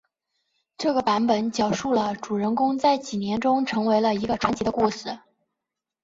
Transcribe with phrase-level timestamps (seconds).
[0.79, 5.19] 这个版本讲述了主人公在几年中成为了一个传奇的故事。